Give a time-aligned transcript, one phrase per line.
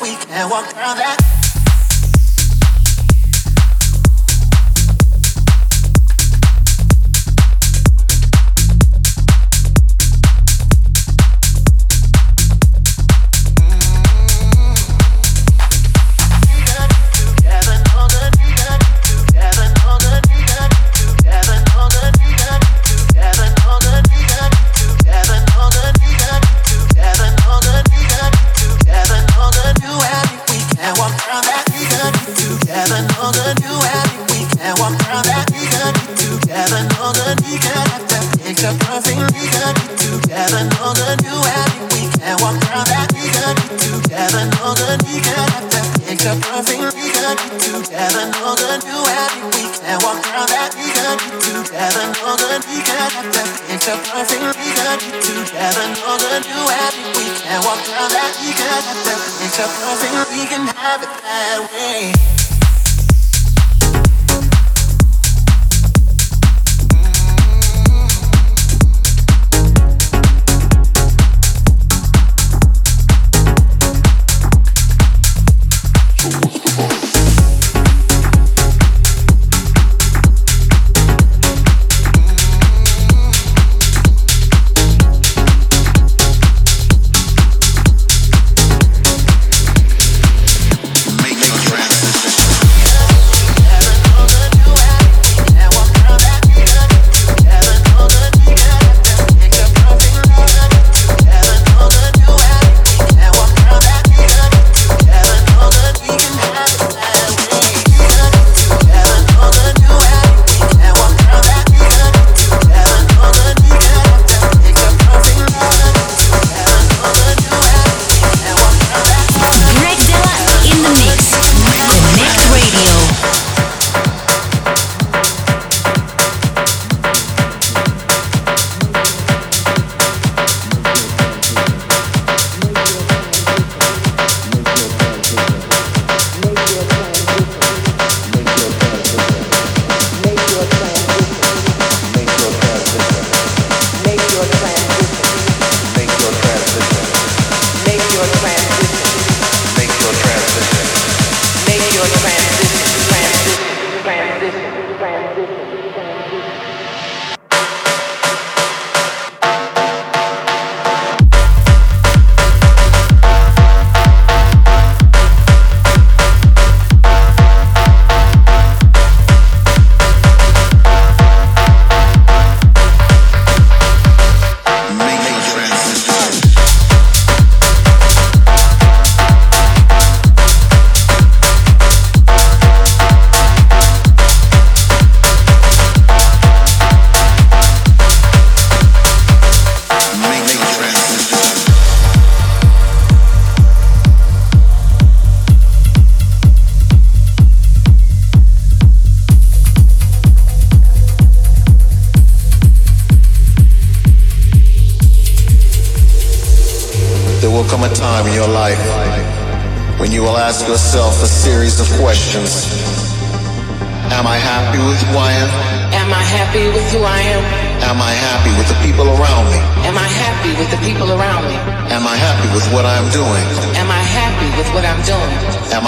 [0.00, 1.39] we can walk down that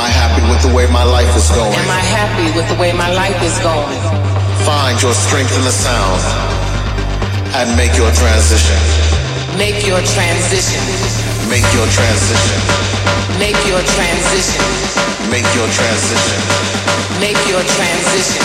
[0.02, 1.70] I happy with the way my life is going?
[1.70, 4.02] Am I happy with the way my life is going?
[4.66, 6.18] Find your strength in the sound
[7.54, 8.74] and make your transition.
[9.54, 10.82] Make your transition.
[11.46, 12.58] Make your transition.
[13.38, 14.66] Make your transition.
[15.30, 16.34] Make your transition.
[17.22, 18.42] Make your transition.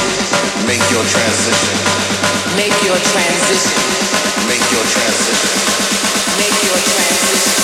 [0.61, 1.73] Make your transition.
[2.53, 3.81] Make your transition.
[4.45, 5.41] Make your transition.
[6.37, 6.97] Make your transition.
[6.97, 7.56] Transition.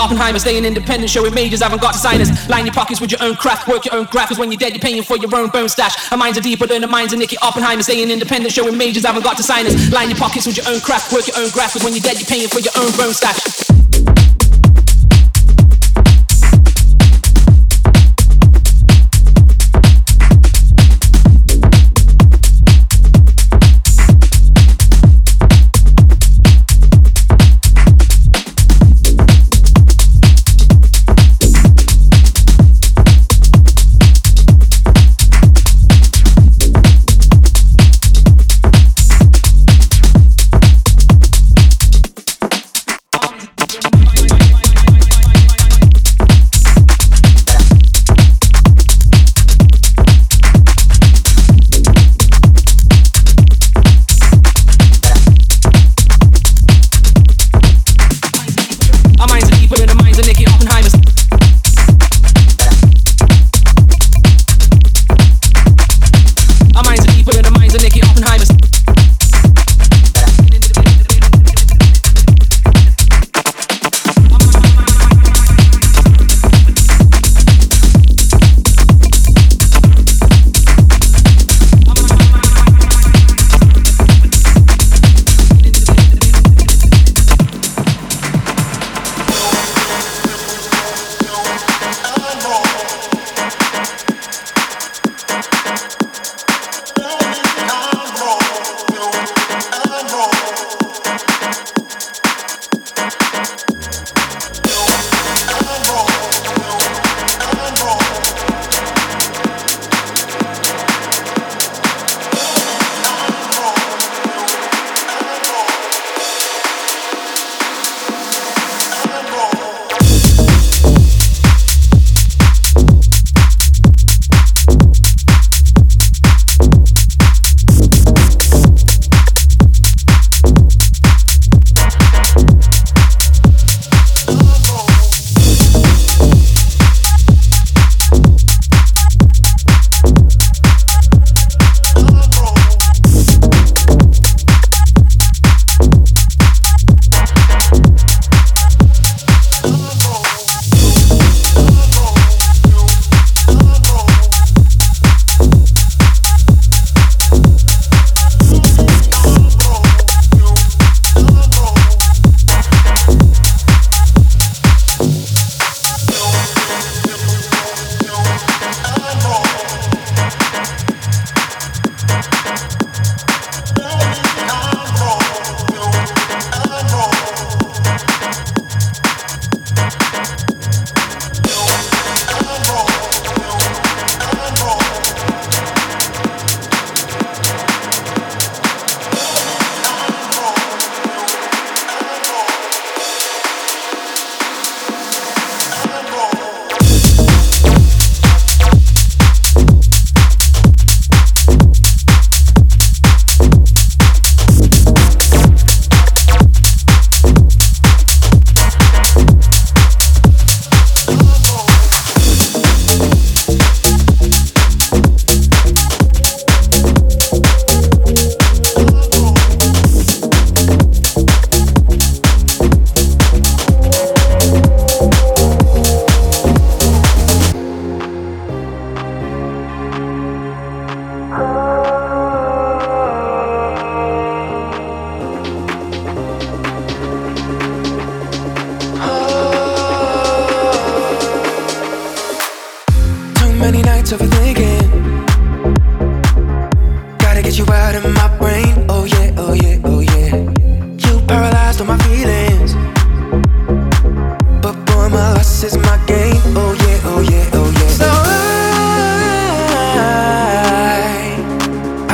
[0.00, 0.38] Oppenheimer.
[0.38, 2.30] Staying independent, showing majors haven't got designers.
[2.48, 4.30] Line your pockets with your own craft, work your own craft.
[4.30, 5.94] Cause when you're dead, you're paying for your own bone stash.
[6.10, 7.82] Our minds are deeper than the minds of Nicky Oppenheimer.
[7.82, 9.92] Staying independent, showing majors haven't got designers.
[9.92, 11.74] Line your pockets with your own craft, work your own craft.
[11.74, 13.59] Cause when you're dead, you're paying for your own bone stash.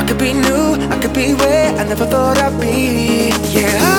[0.07, 3.29] could be new, I could be where I never thought I'd be.
[3.51, 3.96] Yeah.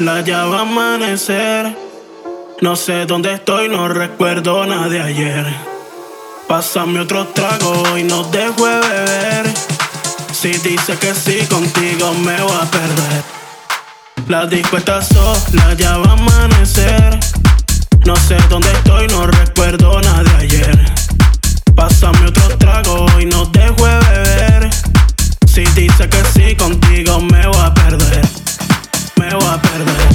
[0.00, 1.76] Sola, ya va a amanecer.
[2.60, 5.46] No sé dónde estoy, no recuerdo nada de ayer.
[6.48, 9.54] Pásame otro trago y no dejo de beber.
[10.32, 13.22] Si dice que sí, contigo me voy a perder.
[14.28, 17.20] La disco está sola, ya va a amanecer.
[18.06, 20.78] No sé dónde estoy, no recuerdo nada de ayer.
[21.74, 24.70] Pásame otro trago y no dejo de beber.
[25.46, 28.29] Si dice que sí, contigo me voy a perder.
[29.20, 30.09] Me voy a perder.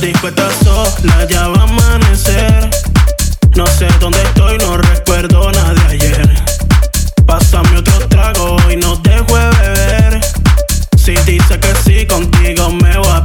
[0.00, 2.70] dispuesta sola, ya va a amanecer.
[3.54, 6.30] No sé dónde estoy, no recuerdo nada de ayer.
[7.26, 10.20] Pásame otro trago y no dejo de beber.
[10.96, 13.24] Si dice que sí, contigo me voy a